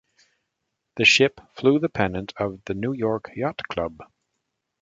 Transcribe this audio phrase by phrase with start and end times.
[0.95, 3.99] The ship flew the pennant of the New York Yacht Club.